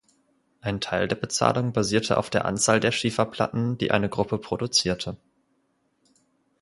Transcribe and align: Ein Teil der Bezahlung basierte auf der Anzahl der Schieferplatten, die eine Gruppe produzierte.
Ein 0.61 0.81
Teil 0.81 1.07
der 1.07 1.15
Bezahlung 1.15 1.73
basierte 1.73 2.17
auf 2.17 2.31
der 2.31 2.45
Anzahl 2.45 2.79
der 2.79 2.91
Schieferplatten, 2.91 3.77
die 3.77 3.91
eine 3.91 4.09
Gruppe 4.09 4.39
produzierte. 4.39 5.15